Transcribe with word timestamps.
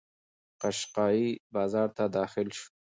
قشقایي 0.61 1.29
بازار 1.53 1.87
ته 1.97 2.03
داخل 2.17 2.47
شو. 2.57 2.67